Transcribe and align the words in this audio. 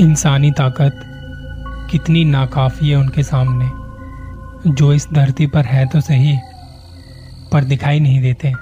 इंसानी 0.00 0.50
ताकत 0.50 1.00
कितनी 1.90 2.24
नाकाफी 2.24 2.88
है 2.88 2.96
उनके 2.96 3.22
सामने। 3.22 3.68
जो 4.70 4.92
इस 4.92 5.06
धरती 5.12 5.46
पर 5.46 5.64
है 5.64 5.86
तो 5.86 6.00
सही, 6.00 6.36
पर 7.52 7.64
दिखाई 7.64 8.00
नहीं 8.00 8.20
देते। 8.22 8.52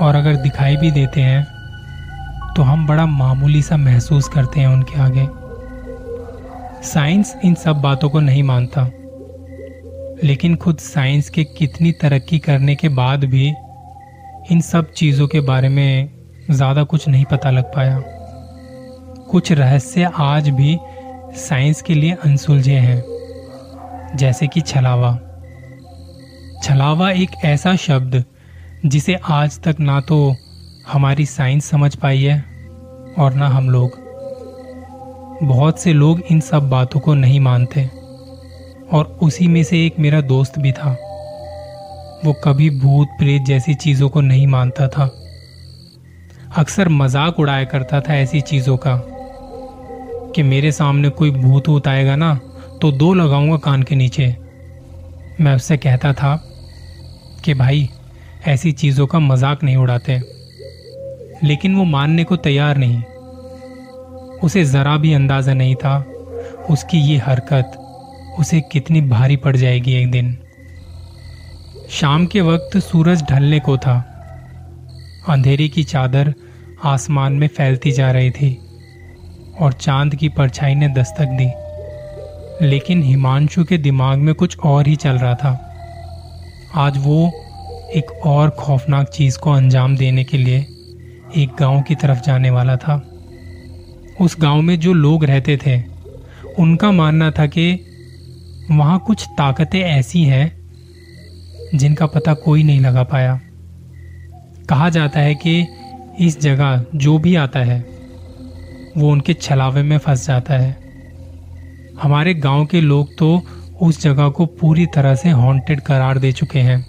और 0.00 0.16
अगर 0.16 0.36
दिखाई 0.36 0.76
भी 0.76 0.90
देते 0.90 1.20
हैं 1.20 1.44
तो 2.56 2.62
हम 2.62 2.86
बड़ा 2.86 3.06
मामूली 3.06 3.62
सा 3.62 3.76
महसूस 3.76 4.28
करते 4.28 4.60
हैं 4.60 4.66
उनके 4.66 5.00
आगे। 5.00 5.26
साइंस 6.84 7.34
इन 7.44 7.54
सब 7.54 7.80
बातों 7.82 8.10
को 8.10 8.20
नहीं 8.20 8.42
मानता। 8.42 8.90
लेकिन 10.24 10.56
खुद 10.56 10.78
साइंस 10.78 11.30
के 11.30 11.44
कितनी 11.58 11.92
तरक्की 11.92 12.38
करने 12.40 12.74
के 12.74 12.88
बाद 12.94 13.24
भी 13.24 13.52
इन 14.52 14.60
सब 14.62 14.92
चीज़ों 14.92 15.28
के 15.28 15.40
बारे 15.42 15.68
में 15.68 16.08
ज़्यादा 16.50 16.82
कुछ 16.84 17.08
नहीं 17.08 17.24
पता 17.24 17.50
लग 17.50 17.74
पाया। 17.74 18.00
कुछ 19.30 19.50
रहस्य 19.52 20.10
आज 20.16 20.48
भी 20.48 20.76
साइंस 21.38 21.80
के 21.82 21.94
लिए 21.94 22.12
अनसुलझे 22.24 22.74
हैं, 22.74 23.02
जैसे 24.16 24.46
कि 24.46 24.60
छलावा। 24.60 25.12
छलावा 26.64 27.10
एक 27.12 27.30
ऐसा 27.44 27.74
शब्द 27.76 28.24
जिसे 28.86 29.14
आज 29.30 29.58
तक 29.62 29.80
ना 29.80 30.00
तो 30.00 30.34
हमारी 30.88 31.26
साइंस 31.26 31.64
समझ 31.64 31.94
पाई 31.96 32.22
है 32.22 32.38
और 33.18 33.34
ना 33.34 33.48
हम 33.48 33.68
लोग। 33.70 33.98
बहुत 35.42 35.80
से 35.80 35.92
लोग 35.92 36.22
इन 36.30 36.40
सब 36.40 36.68
बातों 36.70 37.00
को 37.00 37.14
नहीं 37.14 37.38
मानते 37.40 37.88
और 38.92 39.04
उसी 39.22 39.48
में 39.48 39.62
से 39.64 39.84
एक 39.86 39.98
मेरा 39.98 40.20
दोस्त 40.20 40.58
भी 40.58 40.72
था। 40.72 40.90
वो 42.24 42.32
कभी 42.44 42.68
भूत, 42.70 43.08
प्रेत 43.18 43.42
जैसी 43.42 43.74
चीज़ों 43.74 44.08
को 44.08 44.20
नहीं 44.20 44.46
मानता 44.46 44.88
था। 44.88 45.10
अक्सर 46.58 46.88
मज़ाक 46.88 47.40
उड़ाया 47.40 47.64
करता 47.64 48.00
था 48.00 48.14
ऐसी 48.14 48.40
चीज़ों 48.40 48.76
का। 48.76 48.94
कि 50.34 50.42
मेरे 50.42 50.72
सामने 50.72 51.08
कोई 51.08 51.30
भूत 51.30 51.68
वूत 51.68 51.88
आएगा 51.88 52.16
ना 52.16 52.34
तो 52.82 52.90
दो 52.92 53.12
लगाऊँगा 53.14 53.56
कान 53.56 53.82
के 53.82 53.94
नीचे। 53.94 54.36
मैं 55.40 55.54
उससे 55.56 55.76
कहता 55.76 56.12
था 56.12 56.34
कि 57.44 57.54
भाई, 57.54 57.88
ऐसी 58.46 58.72
चीज़ों 58.72 59.06
का 59.06 59.18
मज़ाक 59.18 59.62
नहीं 59.64 59.76
उड़ाते। 59.76 60.20
लेकिन 61.44 61.74
वो 61.76 61.84
मानने 61.84 62.24
को 62.24 62.36
तैयार 62.36 62.76
नहीं। 62.76 63.02
उसे 64.42 64.64
जरा 64.64 64.96
भी 64.96 65.12
अंदाज़ा 65.12 65.54
नहीं 65.54 65.74
था 65.74 65.98
उसकी 66.70 66.98
ये 66.98 67.16
हरकत, 67.18 67.72
उसे 68.38 68.60
कितनी 68.72 69.00
भारी 69.00 69.36
पड़ 69.36 69.56
जाएगी 69.56 69.94
एक 69.94 70.10
दिन। 70.10 70.36
शाम 71.90 72.26
के 72.26 72.40
वक्त 72.40 72.78
सूरज 72.78 73.22
ढलने 73.22 73.60
को 73.60 73.76
था। 73.76 73.96
अंधेरे 75.28 75.68
की 75.68 75.82
चादर 75.84 76.34
आसमान 76.84 77.32
में 77.32 77.48
फैलती 77.48 77.92
जा 77.92 78.10
रही 78.10 78.30
थी। 78.30 78.58
और 79.60 79.72
चाँद 79.72 80.14
की 80.14 80.28
परछाई 80.28 80.74
ने 80.74 80.88
दस्तक 80.88 81.24
दी। 81.24 81.50
लेकिन 82.66 83.02
हिमांशु 83.02 83.64
के 83.64 83.78
दिमाग 83.78 84.18
में 84.18 84.34
कुछ 84.34 84.58
और 84.58 84.86
ही 84.86 84.96
चल 84.96 85.12
रहा 85.12 85.34
था। 85.34 85.66
आज 86.74 86.94
वो 86.98 87.26
एक 87.94 88.26
और 88.26 88.50
खौफनाक 88.50 89.08
चीज़ 89.08 89.38
को 89.38 89.50
अंजाम 89.50 89.96
देने 89.96 90.24
के 90.24 90.38
लिए 90.38 90.58
एक 91.36 91.50
गाँव 91.60 91.82
की 91.82 91.94
तरफ़ 91.94 92.20
जाने 92.20 92.50
वाला 92.50 92.76
था। 92.76 93.06
उस 94.20 94.36
गाँव 94.40 94.62
में 94.62 94.80
जो 94.80 94.92
लोग 94.92 95.24
रहते 95.24 95.58
थे, 95.66 95.82
उनका 96.58 96.90
मानना 96.90 97.30
था 97.30 97.46
कि 97.46 97.86
वहाँ 98.70 98.98
कुछ 98.98 99.26
ताकतें 99.38 99.80
ऐसी 99.80 100.24
हैं 100.24 100.60
जिनका 101.74 102.06
पता 102.06 102.34
कोई 102.34 102.62
नहीं 102.62 102.80
लगा 102.80 103.02
पाया। 103.02 103.40
कहा 104.68 104.88
जाता 104.88 105.20
है 105.20 105.34
कि 105.34 105.66
इस 106.20 106.40
जगह 106.40 106.84
जो 106.94 107.18
भी 107.18 107.36
आता 107.36 107.60
है 107.60 107.89
वो 108.96 109.10
उनके 109.10 109.34
छलावे 109.34 109.82
में 109.82 109.98
फंस 109.98 110.26
जाता 110.26 110.54
है। 110.54 110.80
हमारे 112.02 112.34
गाँव 112.34 112.66
के 112.66 112.80
लोग 112.80 113.18
तो 113.18 113.42
उस 113.82 114.02
जगह 114.02 114.28
को 114.28 114.46
पूरी 114.46 114.86
तरह 114.86 115.14
से 115.14 115.30
हॉन्टेड 115.30 115.80
करार 115.80 116.18
दे 116.18 116.32
चुके 116.32 116.58
हैं। 116.58 116.86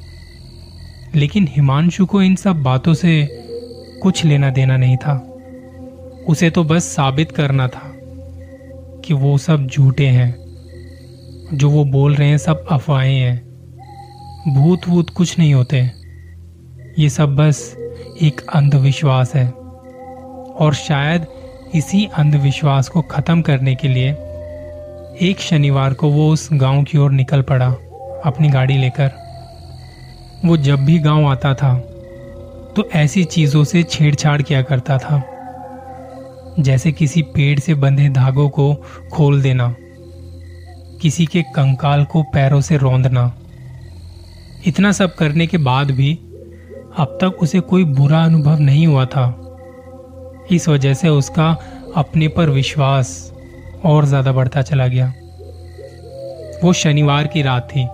लेकिन 1.15 1.47
हिमांशु 1.51 2.05
को 2.05 2.21
इन 2.21 2.35
सब 2.35 2.63
बातों 2.63 2.93
से 2.93 3.27
कुछ 4.01 4.25
लेना 4.25 4.49
देना 4.49 4.77
नहीं 4.77 4.97
था। 4.97 5.37
उसे 6.27 6.49
तो 6.49 6.63
बस 6.63 6.83
साबित 6.83 7.31
करना 7.31 7.67
था 7.67 7.93
कि 9.05 9.13
वो 9.13 9.37
सब 9.37 9.67
झूठे 9.67 10.07
हैं। 10.07 10.41
जो 11.53 11.69
वो 11.69 11.85
बोल 11.85 12.15
रहे 12.15 12.27
हैं 12.27 12.37
सब 12.37 12.65
अफवाहें 12.71 13.19
हैं। 13.19 13.51
भूत 14.55 14.81
वूत 14.87 15.09
कुछ 15.09 15.39
नहीं 15.39 15.53
होते। 15.53 15.91
ये 16.99 17.09
सब 17.09 17.35
बस 17.35 17.75
एक 18.21 18.41
अंधविश्वास 18.53 19.35
है। 19.35 19.49
और 20.59 20.73
शायद 20.73 21.25
इसी 21.75 22.05
अंधविश्वास 22.13 22.87
को 22.89 23.01
खत्म 23.01 23.41
करने 23.41 23.75
के 23.75 23.87
लिए 23.87 24.09
एक 25.21 25.39
शनिवार 25.39 25.93
को 25.93 26.09
वो 26.09 26.29
उस 26.29 26.47
गाँव 26.53 26.83
की 26.83 26.97
ओर 26.97 27.11
निकल 27.11 27.41
पड़ा, 27.41 27.67
अपनी 28.25 28.49
गाड़ी 28.49 28.77
लेकर। 28.77 29.11
वो 30.45 30.57
जब 30.57 30.85
भी 30.85 30.97
गाँव 30.99 31.25
आता 31.25 31.53
था 31.53 31.73
तो 32.75 32.89
ऐसी 32.95 33.23
चीज़ों 33.23 33.63
से 33.63 33.83
छेड़छाड़ 33.83 34.41
किया 34.41 34.61
करता 34.61 34.97
था। 34.97 35.23
जैसे 36.59 36.91
किसी 36.91 37.21
पेड़ 37.21 37.59
से 37.59 37.73
बंधे 37.73 38.09
धागों 38.09 38.49
को 38.49 38.73
खोल 39.13 39.41
देना, 39.41 39.75
किसी 41.01 41.25
के 41.25 41.41
कंकाल 41.55 42.03
को 42.05 42.23
पैरों 42.23 42.61
से 42.61 42.77
रौंदना। 42.77 43.31
इतना 44.65 44.91
सब 44.91 45.15
करने 45.15 45.47
के 45.47 45.57
बाद 45.57 45.91
भी 45.91 46.13
अब 46.97 47.17
तक 47.21 47.37
उसे 47.41 47.59
कोई 47.59 47.83
बुरा 47.83 48.23
अनुभव 48.23 48.59
नहीं 48.59 48.87
हुआ 48.87 49.05
था। 49.05 49.40
इस 50.51 50.67
वजह 50.69 50.93
से 50.93 51.09
उसका 51.09 51.49
अपने 51.95 52.27
पर 52.27 52.49
विश्वास 52.49 53.31
और 53.85 54.05
ज़्यादा 54.05 54.31
बढ़ता 54.31 54.61
चला 54.61 54.87
गया। 54.87 55.13
वो 56.63 56.73
शनिवार 56.73 57.27
की 57.27 57.41
रात 57.41 57.67
थी। 57.69 57.87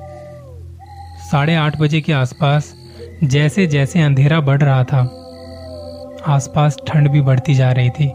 साढ़े 1.31 1.55
आठ 1.55 1.79
बजे 1.79 2.01
के 2.01 2.13
आसपास 2.13 2.73
जैसे 3.23 3.67
जैसे 3.67 4.01
अंधेरा 4.01 4.39
बढ़ 4.41 4.61
रहा 4.61 4.83
था, 4.83 5.01
आसपास 6.27 6.77
ठंड 6.87 7.09
भी 7.09 7.21
बढ़ती 7.21 7.53
जा 7.55 7.71
रही 7.71 7.89
थी। 7.89 8.11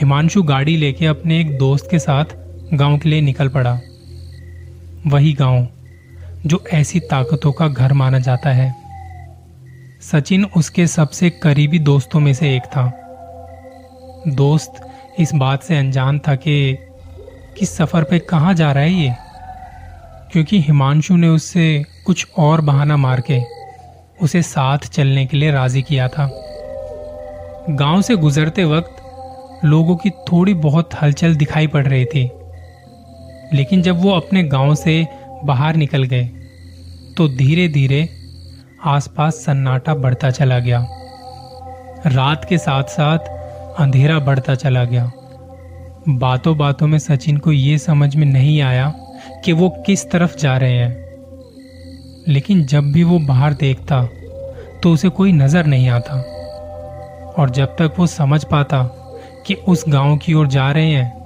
हिमांशु 0.00 0.42
गाड़ी 0.42 0.76
लेके 0.76 1.06
अपने 1.06 1.40
एक 1.40 1.56
दोस्त 1.58 1.88
के 1.90 1.98
साथ 1.98 2.36
गाँव 2.74 2.98
के 2.98 3.08
लिए 3.08 3.20
निकल 3.20 3.48
पड़ा। 3.48 3.78
वही 5.06 5.32
गाँव 5.32 5.66
जो 6.46 6.64
ऐसी 6.72 7.00
ताकतों 7.00 7.52
का 7.52 7.68
घर 7.68 7.92
माना 7.92 8.18
जाता 8.18 8.50
है। 8.50 8.74
सचिन 10.02 10.44
उसके 10.44 10.86
सबसे 10.86 11.30
करीबी 11.30 11.78
दोस्तों 11.78 12.20
में 12.20 12.32
से 12.34 12.54
एक 12.56 12.62
था। 12.66 12.84
दोस्त 14.28 14.80
इस 15.18 15.34
बात 15.34 15.62
से 15.62 15.76
अनजान 15.78 16.18
था 16.18 16.34
कि 16.34 16.78
किस 17.58 17.76
सफ़र 17.76 18.04
पे 18.04 18.18
कहाँ 18.18 18.54
जा 18.54 18.72
रहा 18.72 18.84
है 18.84 18.92
ये? 18.92 19.14
क्योंकि 20.32 20.60
हिमांशु 20.60 21.16
ने 21.16 21.28
उससे 21.28 21.84
कुछ 22.06 22.26
और 22.38 22.60
बहाना 22.60 22.96
मार 22.96 23.20
के 23.20 23.40
उसे 24.22 24.42
साथ 24.42 24.78
चलने 24.78 25.26
के 25.26 25.36
लिए 25.36 25.50
राज़ी 25.50 25.82
किया 25.82 26.08
था। 26.08 26.30
गाँव 27.70 28.02
से 28.02 28.16
गुजरते 28.16 28.64
वक्त 28.64 29.64
लोगों 29.64 29.96
की 29.96 30.10
थोड़ी 30.10 30.54
बहुत 30.54 30.90
हलचल 31.02 31.36
दिखाई 31.36 31.66
पड़ 31.66 31.86
रही 31.86 32.04
थी। 32.04 32.30
लेकिन 33.52 33.82
जब 33.82 34.02
वो 34.02 34.10
अपने 34.10 34.42
गाँव 34.42 34.74
से 34.74 35.06
बाहर 35.44 35.76
निकल 35.76 36.02
गए 36.02 36.24
तो 37.16 37.28
धीरे 37.28 37.68
धीरे 37.68 38.08
आसपास 38.84 39.34
सन्नाटा 39.34 39.94
बढ़ता 39.94 40.30
चला 40.30 40.58
गया। 40.58 40.86
रात 42.06 42.44
के 42.44 42.58
साथ 42.58 42.84
साथ 42.84 43.18
अंधेरा 43.78 44.18
बढ़ता 44.18 44.54
चला 44.54 44.84
गया। 44.84 45.10
बातों 46.08 46.56
बातों 46.58 46.86
में 46.86 46.98
सचिन 46.98 47.36
को 47.36 47.52
यह 47.52 47.78
समझ 47.78 48.16
में 48.16 48.26
नहीं 48.26 48.60
आया 48.62 48.88
कि 49.44 49.52
वो 49.52 49.68
किस 49.86 50.10
तरफ़ 50.10 50.36
जा 50.36 50.56
रहे 50.56 50.76
हैं। 50.76 51.06
लेकिन 52.28 52.64
जब 52.64 52.92
भी 52.92 53.04
वो 53.04 53.18
बाहर 53.18 53.54
देखता 53.54 54.08
तो 54.82 54.92
उसे 54.92 55.08
कोई 55.08 55.32
नज़र 55.32 55.66
नहीं 55.66 55.88
आता। 55.88 56.14
और 57.38 57.50
जब 57.50 57.66
तक 57.66 57.94
वो 57.98 58.06
समझ 58.06 58.44
पाता 58.44 58.82
कि 59.46 59.54
उस 59.54 59.84
गाँव 59.88 60.16
की 60.16 60.34
ओर 60.34 60.46
जा 60.46 60.70
रहे 60.70 60.90
हैं, 60.90 61.16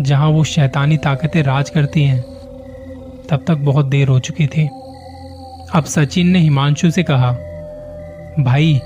जहाँ 0.00 0.28
वो 0.28 0.44
शैतानी 0.44 0.96
ताकतें 0.96 1.42
राज 1.42 1.70
करती 1.70 2.04
हैं, 2.04 2.20
तब 3.30 3.44
तक 3.48 3.54
बहुत 3.54 3.86
देर 3.86 4.08
हो 4.08 4.18
चुकी 4.18 4.46
थी। 4.46 4.68
अब 5.74 5.84
सचिन 5.84 6.28
ने 6.28 6.38
हिमांशु 6.38 6.90
से 6.90 7.02
कहा, 7.02 7.32
भाई, 8.40 8.80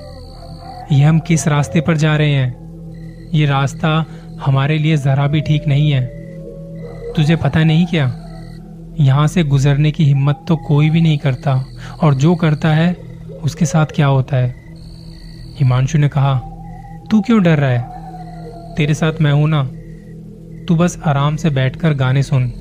ये 0.92 1.04
हम 1.04 1.18
किस 1.18 1.48
रास्ते 1.48 1.80
पर 1.80 1.96
जा 1.96 2.16
रहे 2.16 2.32
हैं? 2.32 2.59
ये 3.34 3.46
रास्ता 3.46 4.04
हमारे 4.40 4.78
लिए 4.78 4.96
जरा 4.96 5.26
भी 5.26 5.40
ठीक 5.40 5.66
नहीं 5.68 5.90
है। 5.90 6.06
तुझे 7.16 7.36
पता 7.36 7.64
नहीं 7.64 7.86
क्या? 7.86 8.16
यहाँ 9.00 9.26
से 9.26 9.44
गुजरने 9.44 9.90
की 9.90 10.04
हिम्मत 10.04 10.44
तो 10.48 10.56
कोई 10.56 10.90
भी 10.90 11.00
नहीं 11.00 11.18
करता। 11.18 11.64
और 12.02 12.14
जो 12.14 12.34
करता 12.34 12.68
है, 12.68 12.92
उसके 13.42 13.66
साथ 13.66 13.86
क्या 13.86 14.06
होता 14.06 14.36
है? 14.36 14.54
हिमांशु 15.56 15.98
ने 15.98 16.08
कहा, 16.08 16.34
तू 17.10 17.20
क्यों 17.20 17.42
डर 17.42 17.58
रहा 17.58 17.70
है? 17.70 18.00
तेरे 18.74 18.94
साथ 18.94 19.12
मैं 19.20 19.32
हूँ 19.32 19.48
ना। 19.48 19.70
तू 20.64 20.76
बस 20.76 20.98
आराम 21.06 21.36
से 21.36 21.50
बैठकर 21.50 21.94
गाने 21.94 22.22
सुन। 22.22 22.52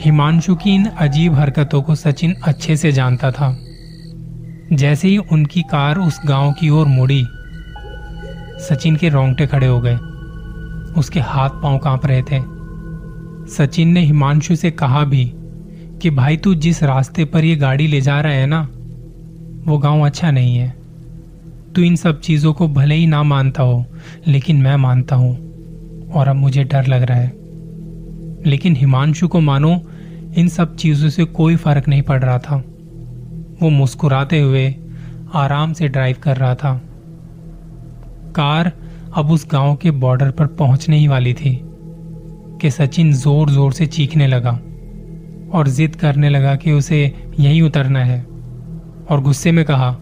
हिमांशु 0.00 0.54
की 0.54 0.74
इन 0.74 0.84
अजीब 0.84 1.34
हरकतों 1.34 1.82
को 1.82 1.94
सचिन 1.94 2.34
अच्छे 2.42 2.76
से 2.76 2.92
जानता 2.92 3.30
था। 3.30 3.58
जैसे 4.72 5.08
ही 5.08 5.18
उनकी 5.18 5.62
कार 5.62 5.98
उस 5.98 6.20
गाँव 6.26 6.52
की 6.52 6.70
ओर 6.70 6.86
मुड़ी 6.86 7.26
सचिन 8.68 8.96
के 8.96 9.08
रोंगटे 9.08 9.46
खड़े 9.46 9.66
हो 9.66 9.80
गए। 9.80 9.96
उसके 11.00 11.20
हाथ 11.20 11.50
पाँव 11.50 11.78
काँप 11.78 12.06
रहे 12.06 12.22
थे। 12.22 12.40
सचिन 13.50 13.88
ने 13.88 14.00
हिमांशु 14.00 14.56
से 14.56 14.70
कहा 14.70 15.04
भी 15.04 15.32
कि 16.02 16.10
भाई 16.10 16.36
तू 16.36 16.54
जिस 16.54 16.82
रास्ते 16.82 17.24
पर 17.24 17.44
ये 17.44 17.56
गाड़ी 17.56 17.86
ले 17.86 18.00
जा 18.00 18.20
रहा 18.20 18.32
है 18.32 18.46
ना, 18.46 18.68
वो 19.66 19.78
गाँव 19.78 20.06
अच्छा 20.06 20.30
नहीं 20.30 20.56
है। 20.56 20.76
तू 21.74 21.82
इन 21.82 21.96
सब 21.96 22.20
चीज़ों 22.20 22.52
को 22.52 22.68
भले 22.68 22.94
ही 22.94 23.06
ना 23.06 23.22
मानता 23.22 23.62
हो, 23.62 23.86
लेकिन 24.26 24.56
मैं 24.56 24.76
मानता 24.76 25.16
हूँ, 25.16 25.34
और 26.10 26.28
अब 26.28 26.36
मुझे 26.36 26.64
डर 26.64 26.86
लग 26.86 27.02
रहा 27.02 27.18
है। 27.18 27.32
लेकिन 28.46 28.76
हिमांशु 28.76 29.28
को 29.28 29.40
मानो, 29.40 29.82
इन 30.36 30.48
सब 30.48 30.76
चीज़ों 30.76 31.08
से 31.08 31.24
कोई 31.24 31.56
फ़र्क 31.56 31.88
नहीं 31.88 32.02
पड़ 32.02 32.24
रहा 32.24 32.38
था। 32.38 32.56
वो 33.62 33.70
मुस्कुराते 33.70 34.40
हुए 34.40 34.74
आराम 35.34 35.72
से 35.72 35.88
ड्राइव 35.88 36.16
कर 36.22 36.36
रहा 36.36 36.54
था। 36.54 36.80
कार 38.30 38.72
अब 39.16 39.30
उस 39.30 39.46
गाँव 39.52 39.74
के 39.76 39.90
बॉर्डर 39.90 40.30
पर 40.30 40.46
पहुँचने 40.56 40.98
ही 40.98 41.08
वाली 41.08 41.32
थी, 41.34 41.58
कि 42.60 42.70
सचिन 42.70 43.12
ज़ोर 43.12 43.50
ज़ोर 43.50 43.72
से 43.72 43.86
चीखने 43.88 44.26
लगा 44.26 44.50
और 45.50 45.68
जिद 45.68 45.96
करने 45.96 46.28
लगा 46.28 46.54
कि 46.56 46.72
उसे 46.72 47.00
यहीं 47.38 47.62
उतरना 47.62 48.04
है 48.04 48.20
और 49.10 49.20
गुस्से 49.20 49.52
में 49.52 49.64
कहा, 49.64 49.92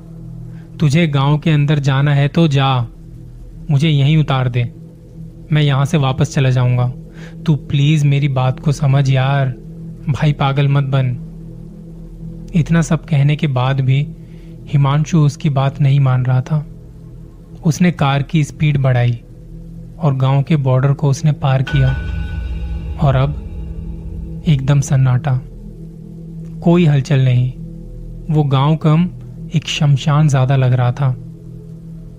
तुझे 0.81 1.07
गाँव 1.09 1.39
के 1.39 1.51
अंदर 1.51 1.79
जाना 1.81 2.15
है 2.15 2.27
तो 2.29 2.47
जा, 2.49 2.81
मुझे 3.71 3.89
यहीं 3.89 4.17
उतार 4.17 4.49
दे, 4.49 4.65
मैं 5.53 5.63
यहाँ 5.63 5.85
से 5.85 5.99
वापस 5.99 6.35
चला 6.35 6.51
जाऊँगा। 6.51 6.93
तू 7.47 7.55
प्लीज़ 7.69 8.07
मेरी 8.07 8.29
बात 8.31 8.61
को 8.61 8.73
समझ 8.73 9.09
यार, 9.11 9.49
भाई 10.09 10.33
पागल 10.33 10.69
मत 10.69 10.85
बन। 10.87 11.17
इतना 12.55 12.83
सब 12.83 13.05
कहने 13.05 13.37
के 13.37 13.47
बाद 13.49 13.81
भी 13.81 14.07
हिमांशु 14.69 15.21
उसकी 15.21 15.51
बात 15.51 15.81
नहीं 15.81 16.01
मान 16.01 16.25
रहा 16.25 16.41
था। 16.41 16.59
उसने 17.66 17.90
कार 17.90 18.22
की 18.22 18.44
स्पीड 18.44 18.78
बढ़ाई 18.78 19.20
और 19.99 20.14
गाँव 20.14 20.43
के 20.43 20.56
बॉर्डर 20.56 20.93
को 20.93 21.10
उसने 21.10 21.32
पार 21.32 21.62
किया 21.62 21.88
और 23.06 23.16
अब 23.16 24.44
एकदम 24.49 24.81
सन्नाटा। 24.81 25.40
कोई 26.60 26.84
हलचल 26.87 27.20
नहीं। 27.20 27.52
वो 28.31 28.44
गाँव 28.44 28.76
कम 28.76 29.08
एक 29.55 29.66
शमशान 29.66 30.28
ज़्यादा 30.28 30.56
लग 30.56 30.72
रहा 30.72 30.93
था। 30.93 31.16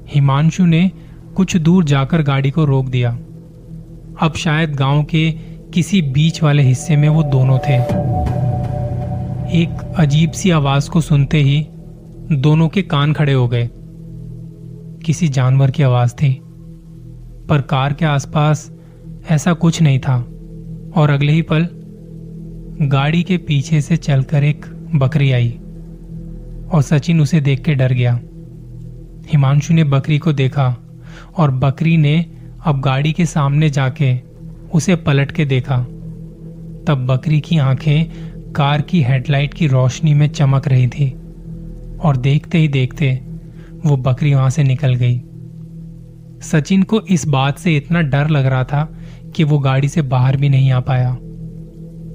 हिमांशु 0.10 0.66
ने 0.66 0.92
कुछ 1.36 1.58
दूर 1.58 1.84
जाकर 1.84 2.22
गाड़ी 2.22 2.52
को 2.52 2.66
रोक 2.66 2.86
दिया। 2.86 3.10
अब 4.22 4.34
शायद 4.36 4.76
गाँव 4.76 5.04
के 5.04 5.32
किसी 5.74 6.02
बीच 6.02 6.44
वाले 6.44 6.64
हिस्से 6.64 6.96
में 6.96 7.10
वो 7.10 7.24
दोनों 7.24 7.60
थे। 7.60 7.76
एक 9.62 9.94
अजीब 9.98 10.32
सी 10.32 10.50
आवाज़ 10.52 10.90
को 10.90 11.02
सुनते 11.02 11.38
ही 11.38 11.68
दोनों 12.32 12.68
के 12.70 12.82
कान 12.82 13.14
खड़े 13.14 13.34
हो 13.34 13.48
गए। 13.48 13.70
किसी 15.06 15.28
जानवर 15.28 15.72
की 15.72 15.84
आवाज़ 15.84 16.12
थी, 16.12 16.42
पर 17.50 17.62
कार 17.62 17.94
के 17.94 18.06
आसपास 18.06 18.72
ऐसा 19.30 19.54
कुछ 19.54 19.82
नहीं 19.82 20.00
था। 20.00 20.28
और 20.96 21.10
अगले 21.10 21.32
ही 21.32 21.42
पल, 21.42 21.68
गाड़ी 22.82 23.24
के 23.24 23.38
पीछे 23.38 23.82
से 23.82 23.98
चलकर 23.98 24.44
एक 24.44 24.66
बकरी 24.96 25.32
आई, 25.32 25.60
और 26.72 26.82
सचिन 26.82 27.22
उसे 27.22 27.42
देख 27.42 27.64
के 27.64 27.76
डर 27.76 27.94
गया। 27.94 28.20
हिमांशु 29.28 29.74
ने 29.74 29.84
बकरी 29.84 30.18
को 30.18 30.34
देखा, 30.34 30.76
और 31.38 31.52
बकरी 31.52 31.98
ने 31.98 32.26
अब 32.66 32.82
गाड़ी 32.82 33.14
के 33.14 33.26
सामने 33.26 33.70
जाके 33.70 34.20
उसे 34.74 34.96
पलट 34.96 35.32
के 35.32 35.46
देखा। 35.46 35.78
तब 36.88 37.08
बकरी 37.10 37.40
की 37.40 37.58
आँखें 37.58 38.30
कार 38.52 38.82
की 38.82 39.02
हेडलाइट 39.02 39.54
की 39.54 39.68
रोशनी 39.68 40.14
में 40.14 40.28
चमक 40.28 40.68
रही 40.68 40.88
थी, 40.88 41.16
और 42.00 42.18
देखते 42.18 42.58
ही 42.58 42.68
देखते 42.68 43.22
वो 43.86 43.98
बकरी 43.98 44.34
वहाँ 44.34 44.50
से 44.50 44.64
निकल 44.64 44.96
गई। 44.96 45.22
सचिन 46.42 46.84
को 46.84 47.02
इस 47.02 47.28
बात 47.28 47.58
से 47.58 47.76
इतना 47.78 48.02
डर 48.02 48.30
लग 48.30 48.46
रहा 48.46 48.64
था 48.64 48.98
कि 49.36 49.44
वो 49.44 49.60
गाड़ी 49.60 49.88
से 49.88 50.02
बाहर 50.02 50.38
भी 50.38 50.50
नहीं 50.50 50.72
आ 50.72 50.80
पाया। 50.80 51.18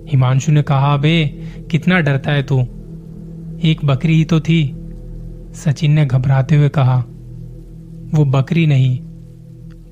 हिमांशु 0.09 0.53
ने 0.53 0.63
कहा 0.63 0.97
बे 0.97 1.27
कितना 1.71 2.01
डरता 2.01 2.31
है 2.31 2.43
तू? 2.43 2.61
एक 3.63 3.85
बकरी 3.85 4.15
ही 4.15 4.25
तो 4.25 4.41
थी। 4.41 4.77
सचिन 5.55 5.93
ने 5.93 6.07
घबराते 6.07 6.57
हुए 6.57 6.69
कहा, 6.69 6.99
वो 8.15 8.25
बकरी 8.25 8.67
नहीं, 8.67 8.99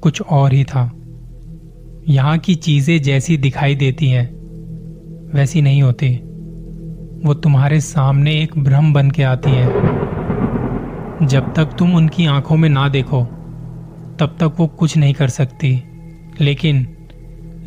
कुछ 0.03 0.23
और 0.23 0.53
ही 0.53 0.65
था। 0.65 0.93
यहाँ 2.09 2.39
की 2.39 2.55
चीज़ें 2.55 3.03
जैसी 3.03 3.37
दिखाई 3.37 3.75
देती 3.75 4.09
हैं, 4.09 4.27
वैसी 5.35 5.63
नहीं 5.63 5.83
होती। 5.83 6.15
वो 7.25 7.35
तुम्हारे 7.35 7.81
सामने 7.81 8.41
एक 8.43 8.59
भ्रम 8.59 8.93
बन 8.93 9.11
के 9.11 9.23
आती 9.23 9.51
है। 9.51 9.67
जब 11.23 11.55
तक 11.55 11.65
तुम 11.65 11.95
उनकी 11.95 12.27
आँखों 12.27 12.57
में 12.57 12.69
ना 12.69 12.89
देखो, 12.89 13.23
तब 14.21 14.37
तक 14.41 14.53
वो 14.59 14.67
कुछ 14.67 14.97
नहीं 14.97 15.15
कर 15.15 15.29
सकती। 15.29 15.83
लेकिन 16.41 16.97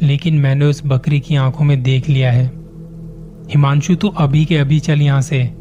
लेकिन 0.02 0.36
मैंने 0.40 0.66
उस 0.66 0.81
बकरी 0.86 1.19
की 1.19 1.36
आँखों 1.36 1.66
में 1.66 1.84
देख 1.84 2.10
लिया 2.10 2.31
है। 2.31 2.46
हिमांशु, 3.50 3.96
तू 3.96 4.07
अभी 4.07 4.46
के 4.46 4.57
अभी 4.57 4.80
चल 4.80 5.02
यहाँ 5.02 5.22
से। 5.22 5.54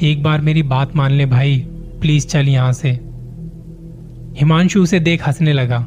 एक 0.00 0.22
बार 0.22 0.40
मेरी 0.40 0.62
बात 0.62 0.96
मान 0.96 1.12
ले 1.12 1.26
भाई, 1.26 1.66
प्लीज़ 2.00 2.26
चल 2.26 2.48
यहाँ 2.48 2.72
से। 2.72 2.90
हिमांशु 4.36 4.82
उसे 4.82 5.00
देख 5.00 5.26
हंसने 5.26 5.52
लगा। 5.52 5.86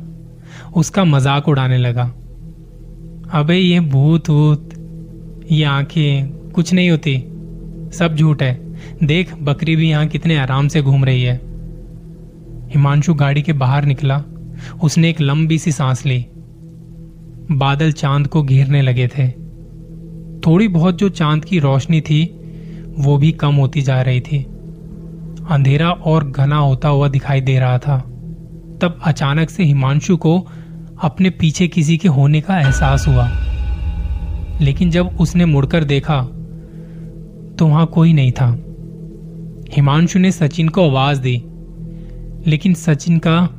उसका 0.76 1.04
मज़ाक 1.04 1.48
उड़ाने 1.48 1.78
लगा। 1.78 2.04
अबे, 3.32 3.56
ये 3.56 3.80
भूत 3.80 4.30
वूत 4.30 4.70
ये 5.52 5.64
आँखें, 5.64 6.28
कुछ 6.52 6.74
नहीं 6.74 6.90
होती। 6.90 7.24
सब 7.94 8.16
झूठ 8.16 8.42
है। 8.42 8.65
देख, 9.04 9.34
बकरी 9.34 9.76
भी 9.76 9.90
यहाँ 9.90 10.08
कितने 10.08 10.38
आराम 10.38 10.68
से 10.68 10.82
घूम 10.82 11.06
रही 11.06 11.24
है। 11.24 11.36
हिमांशु 12.70 13.14
गाड़ी 13.14 13.42
के 13.42 13.54
बाहर 13.54 13.86
निकला। 13.86 14.24
उसने 14.84 15.10
एक 15.10 15.22
लंबी 15.22 15.58
सी 15.58 15.72
सांस 15.72 16.06
ली। 16.06 16.26
बादल 17.52 17.92
चाँद 17.92 18.28
को 18.28 18.44
घेरने 18.44 18.82
लगे 18.82 19.08
थे। 19.08 19.28
थोड़ी 20.40 20.68
बहुत 20.68 20.98
जो 20.98 21.10
चाँद 21.10 21.46
की 21.46 21.60
रोशनी 21.60 22.02
थी, 22.02 22.40
वो 23.00 23.18
भी 23.18 23.32
कम 23.32 23.56
होती 23.56 23.82
जा 23.82 24.02
रही 24.02 24.22
थी। 24.22 24.44
अंधेरा 25.50 25.90
और 25.90 26.32
घना 26.32 26.58
होता 26.58 26.90
हुआ 26.90 27.08
दिखाई 27.08 27.42
दे 27.42 27.60
रहा 27.60 27.78
था। 27.78 27.98
तब 28.82 29.00
अचानक 29.04 29.50
से 29.50 29.64
हिमांशु 29.64 30.18
को 30.18 30.48
अपने 31.02 31.30
पीछे 31.30 31.68
किसी 31.68 31.98
के 31.98 32.08
होने 32.08 32.42
का 32.42 32.60
एहसास 32.60 33.08
हुआ। 33.08 33.32
लेकिन 34.62 34.92
जब 34.92 35.08
उसने 35.08 35.46
मुड़कर 35.46 35.84
देखा 35.84 36.22
तो 37.60 37.68
वहाँ 37.68 37.86
कोई 37.86 38.14
नहीं 38.14 38.32
था। 38.32 38.60
हिमांशु 39.72 40.20
ने 40.20 40.32
सचिन 40.32 40.70
को 40.70 40.90
आवाज़ 40.90 41.22
दी, 41.22 41.44
लेकिन 42.50 42.74
सचिन 42.74 43.18
का 43.18 43.50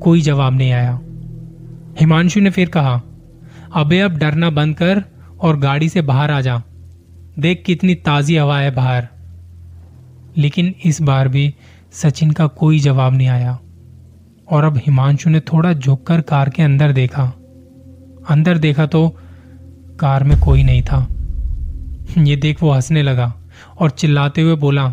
कोई 0.00 0.20
जवाब 0.20 0.54
नहीं 0.54 0.72
आया। 0.72 1.00
हिमांशु 2.00 2.40
ने 2.40 2.50
फिर 2.50 2.68
कहा, 2.68 3.02
अबे, 3.74 4.00
अब 4.00 4.16
डरना 4.16 4.50
बंद 4.50 4.76
कर 4.76 5.04
और 5.40 5.58
गाड़ी 5.58 5.88
से 5.88 6.02
बाहर 6.02 6.30
आ 6.30 6.40
जा। 6.40 6.62
देख 7.38 7.62
कितनी 7.66 7.94
ताजी 7.94 8.36
हवा 8.36 8.58
है 8.58 8.74
बाहर। 8.74 9.08
लेकिन 10.36 10.74
इस 10.84 11.02
बार 11.02 11.28
भी 11.28 11.54
सचिन 11.92 12.30
का 12.30 12.46
कोई 12.46 12.78
जवाब 12.78 13.14
नहीं 13.14 13.28
आया। 13.28 13.58
और 14.50 14.64
अब 14.64 14.76
हिमांशु 14.76 15.30
ने 15.30 15.40
थोड़ा 15.40 15.72
झुककर 15.72 16.20
कार 16.20 16.48
के 16.48 16.62
अंदर 16.62 16.92
देखा। 16.92 17.32
अंदर 18.30 18.58
देखा 18.58 18.86
तो 18.86 19.16
कार 20.00 20.24
में 20.24 20.40
कोई 20.40 20.62
नहीं 20.62 20.82
था। 20.82 21.08
ये 22.18 22.36
देख 22.36 22.62
वो 22.62 22.70
हंसने 22.70 23.02
लगा 23.02 23.34
और 23.78 23.90
चिल्लाते 23.90 24.42
हुए 24.42 24.54
बोला 24.54 24.92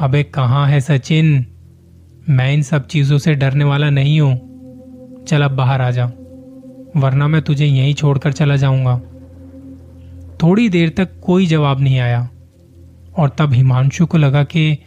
अबे 0.00 0.22
कहाँ 0.22 0.68
है 0.68 0.80
सचिन? 0.80 1.46
मैं 2.28 2.52
इन 2.52 2.62
सब 2.62 2.86
चीज़ों 2.86 3.18
से 3.18 3.34
डरने 3.34 3.64
वाला 3.64 3.90
नहीं 3.90 4.20
हूँ। 4.20 4.34
चल 5.24 5.42
अब 5.42 5.50
बाहर 5.50 5.80
आ 5.80 5.90
जा। 5.90 6.06
वरना 6.96 7.28
मैं 7.28 7.42
तुझे 7.42 7.66
यहीं 7.66 7.94
छोड़कर 7.94 8.32
चला 8.32 8.56
जाऊँगा। 8.56 9.00
थोड़ी 10.42 10.68
देर 10.68 10.88
तक 10.88 11.20
कोई 11.20 11.46
जवाब 11.46 11.80
नहीं 11.80 11.98
आया। 11.98 12.28
और 13.16 13.28
तब 13.38 13.52
हिमांशु 13.52 14.06
को 14.06 14.18
लगा 14.18 14.44
कि 14.44 14.78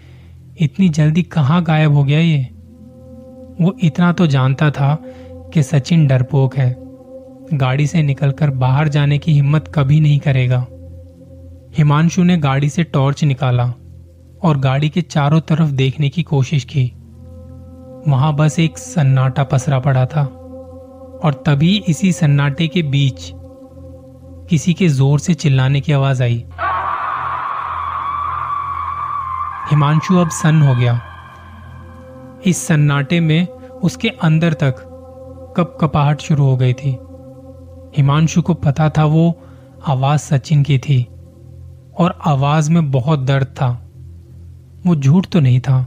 इतनी 0.60 0.90
जल्दी 0.90 1.24
कहाँ 1.24 1.64
गायब 1.64 1.94
हो 1.94 2.04
गया 2.04 2.20
ये? 2.20 2.44
वो 3.62 3.78
इतना 3.84 4.12
तो 4.12 4.28
जानता 4.28 4.72
था 4.72 5.04
कि 5.54 5.64
सचिन 5.64 6.08
डरपोक 6.08 6.58
है। 6.58 6.76
गाड़ी 7.54 7.88
से 7.88 8.04
निकलकर 8.04 8.50
बाहर 8.50 8.88
जाने 8.88 9.18
की 9.18 9.34
हिम्मत 9.34 9.72
कभी 9.76 10.00
नहीं 10.00 10.20
करेगा। 10.20 10.68
हिमांशु 11.78 12.24
ने 12.24 12.38
गाड़ी 12.38 12.70
से 12.70 12.84
टॉर्च 12.84 13.24
निकाला। 13.24 13.74
और 14.44 14.58
गाड़ी 14.58 14.90
के 14.90 15.02
चारों 15.02 15.40
तरफ़ 15.40 15.72
देखने 15.72 16.10
की 16.10 16.24
कोशिश 16.24 16.64
की। 16.64 16.92
वहाँ 18.08 18.36
बस 18.36 18.60
एक 18.60 18.78
सन्नाटा 18.78 19.44
पसरा 19.44 19.80
पड़ा 19.80 20.06
था 20.06 20.24
और 21.24 21.44
तभी 21.46 21.84
इसी 21.90 22.12
सन्नाटे 22.12 22.68
के 22.68 22.84
बीच 22.84 23.32
किसी 24.50 24.74
के 24.74 24.88
ज़ोर 24.88 25.20
से 25.20 25.34
चिल्लाने 25.34 25.82
की 25.82 25.94
आवाज़ 25.94 26.24
आई। 26.24 26.46
हिमांशु 29.72 30.18
अब 30.18 30.30
सन्न 30.30 30.62
हो 30.62 30.76
गया। 30.76 31.02
इस 32.46 32.68
सन्नाटे 32.68 33.20
में 33.20 33.48
उसके 33.84 34.10
अंदर 34.10 34.54
तक 34.54 34.76
कप 35.58 35.78
कपाहट 35.82 36.22
शुरू 36.22 36.44
हो 36.44 36.58
गई 36.58 36.74
थी। 36.74 36.98
हिमांशु 37.98 38.42
को 38.42 38.54
पता 38.54 38.90
था 38.90 39.06
वो 39.06 39.42
आवाज़ 39.88 40.20
सचिन 40.20 40.64
की 40.64 40.80
थी 40.80 41.04
और 41.98 42.20
आवाज़ 42.26 42.72
में 42.72 42.92
बहुत 42.92 43.20
दर्द 43.20 43.48
था। 43.48 43.91
वो 44.86 44.96
झूठ 44.96 45.26
तो 45.26 45.40
नहीं 45.40 45.60
था। 45.60 45.80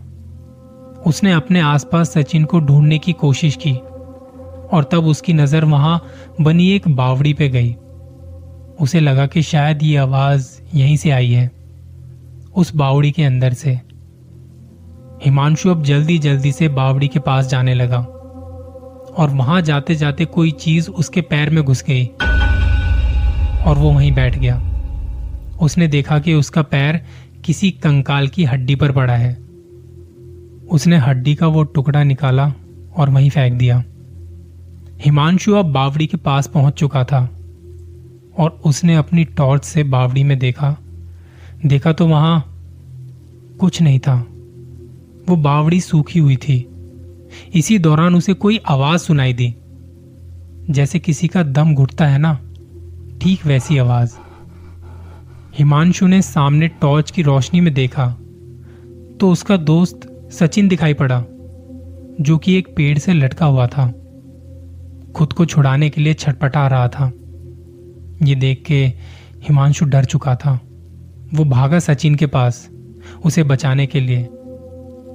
उसने 1.07 1.33
अपने 1.33 1.61
आसपास 1.61 2.13
सचिन 2.13 2.45
को 2.45 2.61
ढूँढने 2.61 2.99
की 2.99 3.13
कोशिश 3.13 3.57
की 3.57 3.73
और 3.73 4.89
तब 4.93 5.07
उसकी 5.07 5.33
नज़र 5.33 5.65
वहाँ 5.65 6.01
बनी 6.41 6.69
एक 6.71 6.89
बावड़ी 6.89 7.33
पे 7.35 7.49
गई। 7.49 7.75
उसे 8.81 9.01
लगा 9.01 9.27
कि 9.27 9.43
शायद 9.43 9.83
ये 9.83 9.97
आवाज़ 9.97 10.49
यहीं 10.75 10.97
से 10.97 11.11
आई 11.11 11.31
है, 11.31 11.51
उस 12.57 12.75
बावड़ी 12.77 13.11
के 13.11 13.25
अंदर 13.25 13.53
से। 13.53 13.81
हिमांशु 15.25 15.71
अब 15.71 15.83
जल्दी 15.83 16.19
जल्दी 16.19 16.53
से 16.53 16.69
बावड़ी 16.71 17.09
के 17.09 17.19
पास 17.19 17.47
जाने 17.47 17.75
लगा 17.75 17.99
और 17.99 19.31
वहाँ 19.31 19.61
जाते 19.63 19.95
जाते 19.95 20.25
कोई 20.27 20.51
चीज़ 20.61 20.91
उसके 20.91 21.21
पैर 21.23 21.51
में 21.51 21.63
घुस 21.65 21.85
गई 21.89 22.07
और 23.61 23.79
वो 23.79 23.93
वहीं 23.93 24.13
बैठ 24.13 24.39
गया। 24.39 24.61
उसने 25.63 25.89
देखा 25.89 26.19
कि 26.19 26.35
उसका 26.35 26.63
पैर 26.65 27.01
किसी 27.45 27.71
कंकाल 27.71 28.29
की 28.29 28.45
हड्डी 28.45 28.75
पर 28.75 28.93
पड़ा 28.93 29.17
है। 29.17 29.35
उसने 30.71 30.97
हड्डी 30.97 31.35
का 31.35 31.47
वो 31.47 31.63
टुकड़ा 31.63 32.05
निकाला 32.05 32.55
और 32.97 33.11
वहीं 33.11 33.31
फेंक 33.31 33.55
दिया। 33.55 33.85
हिमांशु 35.01 35.53
अब 35.53 35.67
बावड़ी 35.67 36.07
के 36.07 36.17
पास 36.17 36.47
पहुँच 36.47 36.75
चुका 36.75 37.05
था 37.05 37.39
और 38.39 38.61
उसने 38.65 38.95
अपनी 38.95 39.25
टॉर्च 39.25 39.65
से 39.65 39.83
बावड़ी 39.83 40.25
में 40.25 40.39
देखा। 40.39 40.77
देखा 41.67 41.93
तो 41.93 42.07
वहाँ 42.07 42.65
कुछ 43.61 43.83
नहीं 43.83 43.99
था। 43.99 44.27
वो 45.29 45.37
बावड़ी 45.37 45.81
सूखी 45.81 46.19
हुई 46.19 46.37
थी। 46.37 46.69
इसी 47.55 47.79
दौरान 47.79 48.15
उसे 48.15 48.33
कोई 48.33 48.61
आवाज़ 48.69 49.01
सुनाई 49.01 49.33
दी। 49.33 49.55
जैसे 50.71 50.99
किसी 50.99 51.29
का 51.29 51.43
दम 51.43 51.75
घुटता 51.75 52.07
है 52.07 52.19
ना, 52.19 52.41
ठीक 53.23 53.47
वैसी 53.47 53.79
आवाज़। 53.79 54.24
हिमांशु 55.59 56.07
ने 56.07 56.23
सामने 56.23 56.69
टॉर्च 56.69 57.11
की 57.11 57.23
रोशनी 57.23 57.61
में 57.61 57.75
देखा 57.75 58.07
तो 59.21 59.31
उसका 59.31 59.57
दोस्त 59.57 60.29
सचिन 60.33 60.69
दिखाई 60.69 60.95
पड़ा, 60.95 61.25
जो 62.21 62.39
कि 62.39 62.57
एक 62.59 62.69
पेड़ 62.77 62.99
से 62.99 63.13
लटका 63.13 63.47
हुआ 63.47 63.67
था। 63.67 63.87
खुद 65.17 65.33
को 65.33 65.45
छुड़ाने 65.45 65.91
के 65.91 66.01
लिए 66.01 66.15
छटपटा 66.15 66.67
रहा 66.69 66.89
था। 66.89 67.13
ये 68.23 68.35
देख 68.35 68.65
के 68.67 68.87
हिमांशु 69.43 69.85
डर 69.85 70.05
चुका 70.05 70.35
था। 70.35 70.61
वो 71.35 71.45
भागा 71.45 71.79
सचिन 71.79 72.15
के 72.15 72.27
पास, 72.27 72.69
उसे 73.25 73.43
बचाने 73.43 73.87
के 73.87 74.01
लिए। 74.01 74.29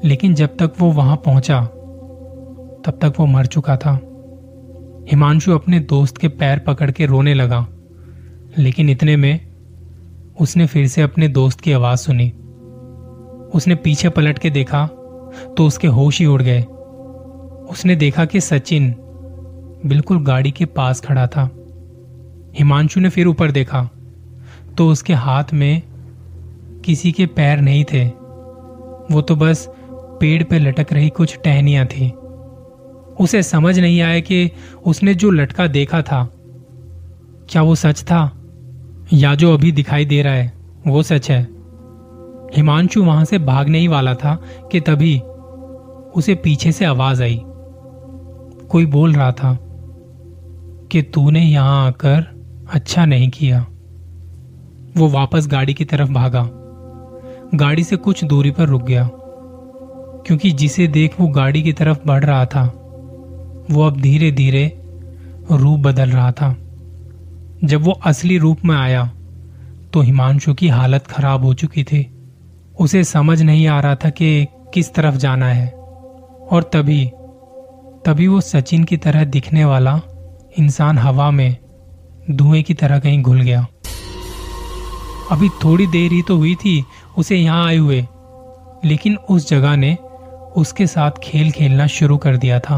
लेकिन 0.03 0.33
जब 0.33 0.47
तक 0.47 0.73
वो 0.79 0.91
वहाँ 0.91 1.15
पहुँचा, 1.15 1.61
तब 2.85 2.99
तक 3.01 3.13
वो 3.19 3.25
मर 3.25 3.45
चुका 3.45 3.77
था। 3.77 3.99
हिमांशु 5.11 5.51
अपने 5.51 5.79
दोस्त 5.79 6.17
के 6.17 6.27
पैर 6.27 6.59
पकड़ 6.59 6.91
के 6.91 7.05
रोने 7.05 7.33
लगा, 7.33 7.67
लेकिन 8.57 8.89
इतने 8.89 9.15
में 9.15 9.48
उसने 10.39 10.65
फिर 10.65 10.87
से 10.87 11.01
अपने 11.01 11.27
दोस्त 11.27 11.61
की 11.61 11.71
आवाज़ 11.71 11.99
सुनी। 11.99 12.29
उसने 13.53 13.75
पीछे 13.75 14.09
पलट 14.09 14.39
के 14.39 14.49
देखा 14.49 14.85
तो 15.57 15.65
उसके 15.67 15.87
होश 15.87 16.19
ही 16.19 16.25
उड़ 16.25 16.41
गए। 16.41 16.61
उसने 17.69 17.95
देखा 17.95 18.25
कि 18.25 18.41
सचिन 18.41 18.95
बिल्कुल 19.85 20.23
गाड़ी 20.23 20.51
के 20.51 20.65
पास 20.65 21.01
खड़ा 21.01 21.27
था। 21.27 21.49
हिमांशु 22.59 22.99
ने 22.99 23.09
फिर 23.09 23.27
ऊपर 23.27 23.51
देखा 23.51 23.89
तो 24.77 24.87
उसके 24.89 25.13
हाथ 25.13 25.43
में 25.53 25.81
किसी 26.85 27.11
के 27.11 27.25
पैर 27.25 27.59
नहीं 27.61 27.83
थे। 27.83 28.05
वो 29.11 29.21
तो 29.21 29.35
बस 29.35 29.67
पेड़ 30.21 30.43
पे 30.43 30.59
लटक 30.59 30.93
रही 30.93 31.09
कुछ 31.09 31.37
टहनियाँ 31.43 31.85
थी। 31.85 32.09
उसे 33.19 33.43
समझ 33.43 33.79
नहीं 33.79 34.01
आया 34.01 34.19
कि 34.19 34.51
उसने 34.85 35.13
जो 35.13 35.29
लटका 35.31 35.67
देखा 35.67 36.01
था, 36.01 36.29
क्या 37.49 37.61
वो 37.61 37.75
सच 37.75 38.03
था? 38.03 38.38
या 39.13 39.35
जो 39.35 39.53
अभी 39.53 39.71
दिखाई 39.71 40.05
दे 40.05 40.21
रहा 40.21 40.33
है, 40.33 40.53
वो 40.87 41.03
सच 41.03 41.31
है। 41.31 41.41
हिमांशु 42.55 43.03
वहाँ 43.03 43.25
से 43.25 43.39
भागने 43.39 43.79
ही 43.79 43.87
वाला 43.87 44.13
था 44.13 44.41
कि 44.71 44.79
तभी 44.79 45.19
उसे 46.15 46.35
पीछे 46.35 46.71
से 46.71 46.85
आवाज़ 46.85 47.23
आई। 47.23 47.41
कोई 48.69 48.85
बोल 48.85 49.13
रहा 49.13 49.31
था 49.31 49.57
कि 50.91 51.01
तूने 51.01 51.39
यहाँ 51.39 51.87
आकर 51.87 52.25
अच्छा 52.73 53.05
नहीं 53.05 53.29
किया। 53.29 53.65
वो 54.97 55.07
वापस 55.07 55.47
गाड़ी 55.47 55.73
की 55.73 55.85
तरफ़ 55.85 56.11
भागा। 56.11 56.49
गाड़ी 57.55 57.83
से 57.83 57.95
कुछ 57.95 58.23
दूरी 58.23 58.51
पर 58.51 58.67
रुक 58.67 58.83
गया, 58.83 59.09
क्योंकि 60.25 60.51
जिसे 60.51 60.87
देख 60.87 61.19
वो 61.21 61.27
गाड़ी 61.27 61.63
की 61.63 61.73
तरफ़ 61.73 61.97
बढ़ 62.05 62.25
रहा 62.25 62.45
था, 62.45 62.63
वो 63.71 63.83
अब 63.83 64.01
धीरे 64.01 64.31
धीरे 64.31 64.81
रूप 65.51 65.79
बदल 65.79 66.09
रहा 66.09 66.31
था। 66.31 66.55
जब 67.63 67.81
वो 67.81 67.91
असली 67.91 68.37
रूप 68.37 68.57
में 68.65 68.75
आया 68.75 69.11
तो 69.93 70.01
हिमांशु 70.01 70.53
की 70.53 70.67
हालत 70.67 71.07
खराब 71.07 71.43
हो 71.43 71.53
चुकी 71.53 71.83
थी। 71.83 72.29
उसे 72.79 73.03
समझ 73.03 73.41
नहीं 73.41 73.67
आ 73.67 73.79
रहा 73.79 73.95
था 73.95 74.09
कि 74.09 74.47
किस 74.73 74.93
तरफ़ 74.93 75.15
जाना 75.15 75.45
है। 75.45 75.67
और 76.51 76.69
तभी 76.73 77.11
तभी 78.05 78.27
वो 78.27 78.41
सचिन 78.41 78.83
की 78.83 78.97
तरह 78.97 79.23
दिखने 79.23 79.65
वाला 79.65 80.01
इंसान 80.59 80.97
हवा 80.97 81.31
में 81.31 81.57
धुएँ 82.31 82.63
की 82.63 82.73
तरह 82.73 82.99
कहीं 82.99 83.21
घुल 83.21 83.41
गया। 83.41 83.67
अभी 85.31 85.49
थोड़ी 85.49 85.87
देर 85.87 86.11
ही 86.11 86.21
तो 86.21 86.37
हुई 86.37 86.55
थी, 86.55 86.85
उसे 87.17 87.35
यहाँ 87.35 87.65
आए 87.65 87.77
हुए। 87.77 88.07
लेकिन 88.85 89.15
उस 89.15 89.49
जगह 89.49 89.75
ने 89.75 89.95
उसके 90.55 90.87
साथ 90.87 91.11
खेल 91.23 91.51
खेलना 91.51 91.87
शुरू 91.87 92.17
कर 92.17 92.37
दिया 92.37 92.59
था। 92.59 92.75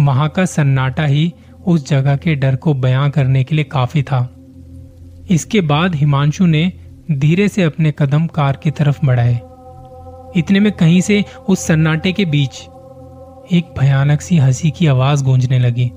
वहाँ 0.00 0.28
का 0.28 0.44
सन्नाटा 0.44 1.04
ही 1.04 1.34
उस 1.66 1.88
जगह 1.88 2.16
के 2.16 2.34
डर 2.34 2.56
को 2.56 2.74
बयां 2.74 3.10
करने 3.10 3.44
के 3.44 3.54
लिए 3.54 3.64
काफ़ी 3.64 4.02
था। 4.02 4.34
इसके 5.30 5.60
बाद 5.60 5.94
हिमांशु 5.94 6.46
ने 6.46 6.72
धीरे 7.10 7.48
से 7.48 7.62
अपने 7.62 7.92
कदम 7.98 8.26
कार 8.26 8.56
की 8.62 8.70
तरफ़ 8.70 9.06
बढ़ाए। 9.06 9.34
इतने 10.36 10.60
में 10.60 10.72
कहीं 10.72 11.00
से 11.00 11.24
उस 11.48 11.66
सन्नाटे 11.66 12.12
के 12.12 12.24
बीच 12.24 12.62
एक 13.52 13.74
भयानक 13.78 14.20
सी 14.20 14.38
हँसी 14.38 14.70
की 14.70 14.86
आवाज़ 14.86 15.24
गूंजने 15.24 15.58
लगी। 15.58 15.90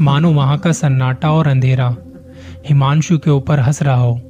मानो 0.00 0.32
वहाँ 0.32 0.58
का 0.58 0.72
सन्नाटा 0.72 1.32
और 1.32 1.46
अंधेरा 1.46 1.96
हिमांशु 2.68 3.18
के 3.18 3.30
ऊपर 3.30 3.60
हंस 3.60 3.82
रहा 3.82 3.94
हो। 3.94 4.20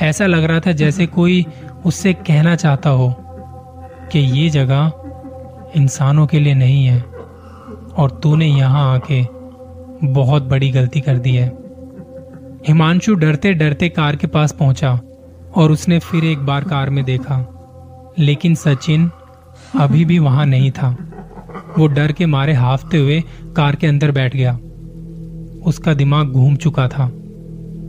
ऐसा 0.00 0.26
लग 0.26 0.44
रहा 0.44 0.60
था 0.60 0.72
जैसे 0.72 1.06
कोई 1.06 1.46
उससे 1.86 2.12
कहना 2.12 2.56
चाहता 2.56 2.90
हो 2.90 3.14
कि 4.12 4.18
ये 4.18 4.48
जगह 4.48 4.92
इंसानों 5.76 6.26
के 6.26 6.40
लिए 6.40 6.54
नहीं 6.54 6.86
है 6.86 7.00
और 7.96 8.20
तूने 8.22 8.46
यहाँ 8.46 8.94
आके 8.94 9.35
बहुत 10.04 10.42
बड़ी 10.42 10.70
गलती 10.70 11.00
कर 11.00 11.18
दी 11.18 11.30
है। 11.30 11.46
हिमांशु 12.68 13.14
डरते 13.14 13.52
डरते 13.52 13.88
कार 13.88 14.16
के 14.16 14.26
पास 14.26 14.52
पहुँचा 14.52 15.00
और 15.56 15.70
उसने 15.70 15.98
फिर 15.98 16.24
एक 16.24 16.38
बार 16.38 16.64
कार 16.64 16.90
में 16.90 17.04
देखा, 17.04 18.14
लेकिन 18.18 18.54
सचिन 18.54 19.10
अभी 19.74 20.04
भी 20.04 20.18
वहाँ 20.18 20.46
नहीं 20.46 20.70
था। 20.70 20.96
वो 21.78 21.86
डर 21.86 22.12
के 22.12 22.26
मारे 22.26 22.52
हाफते 22.52 22.98
हुए 22.98 23.22
कार 23.56 23.76
के 23.76 23.86
अंदर 23.86 24.10
बैठ 24.10 24.36
गया। 24.36 24.58
उसका 25.64 25.94
दिमाग 25.94 26.26
घूम 26.26 26.56
चुका 26.56 26.88
था। 26.88 27.06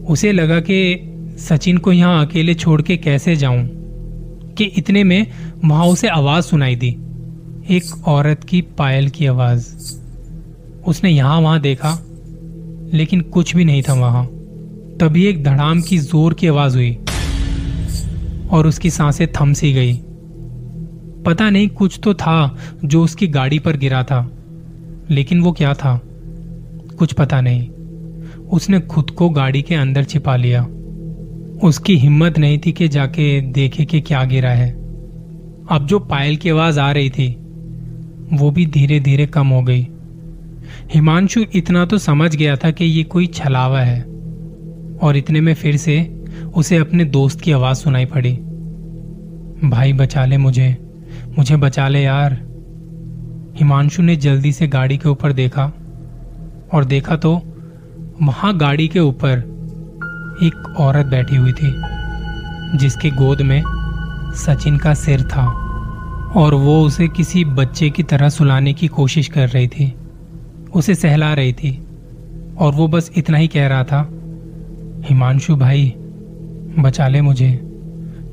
उसे 0.09 0.31
लगा 0.31 0.59
कि 0.59 1.35
सचिन 1.39 1.77
को 1.77 1.91
यहाँ 1.91 2.25
अकेले 2.25 2.53
छोड़ 2.53 2.81
के 2.81 2.97
कैसे 2.97 3.35
जाऊँ, 3.35 3.67
कि 4.57 4.63
इतने 4.63 5.03
में 5.03 5.27
वहाँ 5.65 5.85
उसे 5.85 6.07
आवाज़ 6.07 6.45
सुनाई 6.45 6.75
दी, 6.75 6.89
एक 7.69 8.07
औरत 8.07 8.43
की 8.43 8.61
पायल 8.77 9.09
की 9.09 9.25
आवाज़। 9.25 9.65
उसने 10.87 11.09
यहाँ 11.09 11.39
वहाँ 11.41 11.59
देखा, 11.59 11.91
लेकिन 12.93 13.21
कुछ 13.21 13.55
भी 13.55 13.65
नहीं 13.65 13.81
था 13.83 13.93
वहाँ। 13.93 14.25
तभी 14.99 15.25
एक 15.25 15.43
धड़ाम 15.43 15.81
की 15.81 15.97
ज़ोर 15.97 16.33
की 16.33 16.47
आवाज़ 16.47 16.75
हुई 16.75 16.91
और 18.51 18.67
उसकी 18.67 18.89
साँसें 18.89 19.27
थम 19.31 19.53
सी 19.53 19.71
गई। 19.73 19.93
पता 21.25 21.49
नहीं 21.49 21.67
कुछ 21.69 21.99
तो 22.03 22.13
था 22.13 22.57
जो 22.85 23.03
उसकी 23.03 23.27
गाड़ी 23.27 23.59
पर 23.59 23.77
गिरा 23.77 24.03
था, 24.03 24.29
लेकिन 25.09 25.41
वो 25.41 25.51
क्या 25.51 25.73
था, 25.73 25.99
कुछ 26.99 27.13
पता 27.13 27.41
नहीं। 27.41 27.67
उसने 28.49 28.79
खुद 28.79 29.09
को 29.09 29.29
गाड़ी 29.29 29.61
के 29.61 29.75
अंदर 29.75 30.03
छिपा 30.03 30.35
लिया। 30.35 30.61
उसकी 31.63 31.95
हिम्मत 31.95 32.37
नहीं 32.37 32.57
थी 32.65 32.71
कि 32.71 32.87
जाके 32.87 33.39
देखे 33.41 33.85
कि 33.85 34.01
क्या 34.01 34.23
गिरा 34.23 34.49
है। 34.49 34.71
अब 35.69 35.85
जो 35.85 35.99
पायल 35.99 36.35
की 36.35 36.49
आवाज़ 36.49 36.79
आ 36.79 36.91
रही 36.91 37.09
थी, 37.09 37.29
वो 38.33 38.51
भी 38.51 38.65
धीरे 38.65 38.99
धीरे 38.99 39.25
कम 39.27 39.47
हो 39.47 39.61
गई। 39.61 39.87
हिमांशु 40.93 41.41
इतना 41.55 41.85
तो 41.85 41.97
समझ 41.97 42.35
गया 42.35 42.55
था 42.55 42.71
कि 42.71 42.85
ये 42.85 43.03
कोई 43.03 43.27
छलावा 43.27 43.79
है। 43.79 44.01
और 45.03 45.17
इतने 45.17 45.41
में 45.41 45.53
फिर 45.53 45.77
से 45.77 46.25
उसे 46.55 46.77
अपने 46.77 47.05
दोस्त 47.05 47.41
की 47.41 47.51
आवाज़ 47.51 47.77
सुनाई 47.77 48.05
पड़ी। 48.05 48.33
भाई, 49.69 49.93
बचा 49.93 50.25
ले 50.25 50.37
मुझे। 50.37 50.77
मुझे 51.37 51.55
बचा 51.55 51.87
ले 51.87 52.03
यार। 52.03 52.33
हिमांशु 53.55 54.01
ने 54.01 54.15
जल्दी 54.15 54.51
से 54.51 54.67
गाड़ी 54.67 54.97
के 54.97 55.09
ऊपर 55.09 55.33
देखा। 55.33 55.71
और 56.73 56.85
देखा 56.85 57.15
तो 57.15 57.41
वहाँ 58.21 58.57
गाड़ी 58.57 58.87
के 58.87 58.99
ऊपर 58.99 59.37
एक 60.43 60.75
औरत 60.77 61.05
बैठी 61.05 61.35
हुई 61.35 61.51
थी, 61.51 61.75
जिसके 62.77 63.09
गोद 63.09 63.41
में 63.41 63.63
सचिन 64.35 64.77
का 64.77 64.93
सिर 64.93 65.21
था। 65.21 65.63
और 66.35 66.53
वो 66.53 66.83
उसे 66.83 67.07
किसी 67.07 67.45
बच्चे 67.45 67.89
की 67.89 68.03
तरह 68.03 68.29
सुलाने 68.29 68.73
की 68.73 68.87
कोशिश 68.87 69.27
कर 69.27 69.49
रही 69.49 69.67
थी। 69.67 69.96
उसे 70.75 70.95
सहला 70.95 71.33
रही 71.33 71.53
थी 71.53 71.87
और 72.57 72.73
वो 72.73 72.87
बस 72.87 73.11
इतना 73.17 73.37
ही 73.37 73.47
कह 73.47 73.67
रहा 73.67 73.83
था, 73.83 74.09
हिमांशु 75.01 75.55
भाई, 75.55 75.93
बचा 76.79 77.07
ले 77.07 77.21
मुझे। 77.21 77.51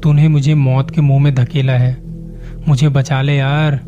तूने 0.02 0.28
मुझे 0.28 0.54
मौत 0.54 0.90
के 0.90 1.00
मुँह 1.00 1.22
में 1.22 1.34
धकेला 1.34 1.72
है। 1.72 2.02
मुझे 2.68 2.88
बचा 2.88 3.22
ले 3.22 3.36
यार। 3.36 3.80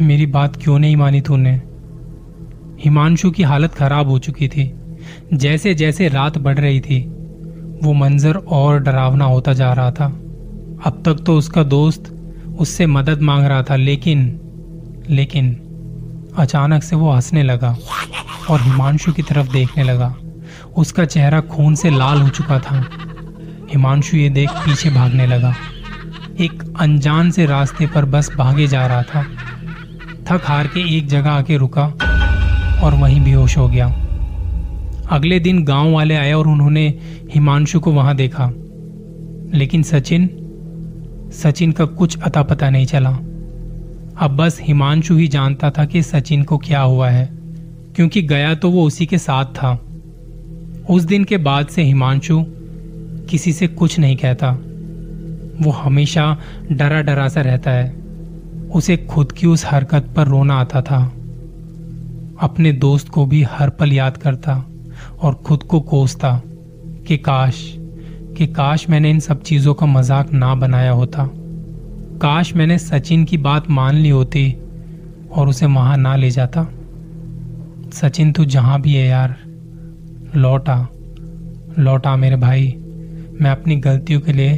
मेरी 0.00 0.26
बात 0.26 0.56
क्यों 0.56 0.78
नहीं 0.78 0.96
मानी 0.96 1.20
तूने? 1.20 1.60
हिमांशु 2.80 3.30
की 3.30 3.42
हालत 3.42 3.72
खराब 3.72 4.08
हो 4.08 4.18
चुकी 4.18 4.48
थी। 4.48 4.74
जैसे 5.34 5.74
जैसे 5.74 6.08
रात 6.08 6.38
बढ़ 6.38 6.58
रही 6.58 6.80
थी, 6.80 7.00
वो 7.84 7.92
मंजर 7.92 8.34
और 8.36 8.80
डरावना 8.80 9.24
होता 9.24 9.52
जा 9.52 9.72
रहा 9.72 9.90
था। 9.90 10.06
अब 10.84 11.02
तक 11.04 11.14
तो 11.14 11.36
उसका 11.36 11.62
दोस्त 11.62 12.14
उससे 12.58 12.86
मदद 12.86 13.22
मांग 13.22 13.46
रहा 13.46 13.62
था, 13.62 13.76
लेकिन 13.76 14.40
लेकिन 15.10 15.60
अचानक 16.36 16.82
से 16.82 16.96
वो 16.96 17.12
हंसने 17.12 17.42
लगा 17.42 17.76
और 18.50 18.60
हिमांशु 18.60 19.12
की 19.12 19.22
तरफ़ 19.22 19.52
देखने 19.52 19.82
लगा। 19.82 20.14
उसका 20.76 21.04
चेहरा 21.04 21.40
खून 21.40 21.74
से 21.74 21.90
लाल 21.90 22.20
हो 22.20 22.28
चुका 22.28 22.58
था। 22.58 22.84
हिमांशु 23.70 24.16
ये 24.16 24.28
देख 24.28 24.50
पीछे 24.50 24.90
भागने 24.90 25.26
लगा। 25.26 25.54
एक 26.40 26.74
अनजान 26.80 27.30
से 27.30 27.46
रास्ते 27.46 27.86
पर 27.86 28.04
बस 28.04 28.30
भागे 28.38 28.66
जा 28.66 28.86
रहा 28.86 29.02
था। 29.02 29.22
थक 30.30 30.42
हार 30.44 30.66
के 30.66 30.98
एक 30.98 31.08
जगह 31.08 31.30
आके 31.30 31.56
रुका 31.56 31.84
और 32.82 32.94
वहीं 32.94 33.24
बेहोश 33.24 33.58
हो 33.58 33.68
गया। 33.68 33.86
अगले 35.10 35.40
दिन 35.40 35.64
गाँव 35.64 35.92
वाले 35.92 36.16
आए 36.16 36.32
और 36.32 36.48
उन्होंने 36.48 36.98
हिमांशु 37.34 37.80
को 37.80 37.92
वहाँ 37.92 38.16
देखा। 38.16 38.50
लेकिन 39.54 39.82
सचिन 39.82 40.30
सचिन 41.32 41.72
का 41.72 41.84
कुछ 41.84 42.18
अता 42.20 42.42
पता 42.42 42.70
नहीं 42.70 42.86
चला। 42.86 43.18
अब 44.20 44.36
बस 44.36 44.58
हिमांशु 44.60 45.16
ही 45.16 45.26
जानता 45.28 45.70
था 45.70 45.84
कि 45.84 46.02
सचिन 46.02 46.42
को 46.42 46.56
क्या 46.58 46.80
हुआ 46.80 47.08
है, 47.08 47.28
क्योंकि 47.96 48.22
गया 48.22 48.54
तो 48.54 48.70
वो 48.70 48.82
उसी 48.82 49.06
के 49.06 49.18
साथ 49.18 49.44
था। 49.44 49.72
उस 50.90 51.02
दिन 51.02 51.24
के 51.24 51.36
बाद 51.36 51.66
से 51.66 51.82
हिमांशु 51.82 52.42
किसी 53.30 53.52
से 53.52 53.66
कुछ 53.68 53.98
नहीं 53.98 54.16
कहता। 54.16 54.50
वो 55.62 55.70
हमेशा 55.70 56.36
डरा 56.72 57.00
डरा 57.02 57.28
सा 57.28 57.40
रहता 57.40 57.70
है। 57.70 57.94
उसे 58.74 58.96
खुद 59.06 59.32
की 59.32 59.46
उस 59.46 59.64
हरकत 59.66 60.12
पर 60.16 60.26
रोना 60.26 60.54
आता 60.54 60.82
था। 60.82 61.02
अपने 62.40 62.72
दोस्त 62.72 63.08
को 63.08 63.26
भी 63.26 63.42
हर 63.42 63.70
पल 63.70 63.92
याद 63.92 64.16
करता 64.16 64.64
और 65.22 65.34
खुद 65.46 65.62
को 65.62 65.80
कोसता 65.80 66.40
कि 67.08 67.16
काश 67.18 67.64
कि 68.38 68.46
काश 68.46 68.88
मैंने 68.90 69.10
इन 69.10 69.20
सब 69.20 69.42
चीज़ों 69.42 69.74
का 69.74 69.86
मज़ाक 69.86 70.32
ना 70.32 70.54
बनाया 70.54 70.90
होता। 70.92 71.30
काश 72.22 72.54
मैंने 72.54 72.78
सचिन 72.78 73.24
की 73.24 73.36
बात 73.36 73.70
मान 73.70 73.94
ली 73.94 74.08
होती 74.08 74.52
और 75.32 75.48
उसे 75.48 75.66
वहाँ 75.66 75.96
ना 75.96 76.16
ले 76.16 76.30
जाता। 76.30 76.62
सचिन 77.92 78.32
तू 78.32 78.44
जहाँ 78.44 78.80
भी 78.80 78.94
है 78.94 79.06
यार, 79.08 79.36
लौटा 80.36 80.88
लौटा 81.78 82.16
मेरे 82.16 82.36
भाई। 82.36 82.66
मैं 83.40 83.50
अपनी 83.50 83.76
गलतियों 83.76 84.20
के 84.20 84.32
लिए 84.32 84.56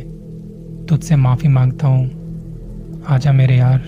तुझसे 0.88 1.17
माफ़ी 1.17 1.49
माँगता 1.49 1.87
हूँ। 1.87 3.05
आजा 3.09 3.33
मेरे 3.33 3.57
यार। 3.57 3.79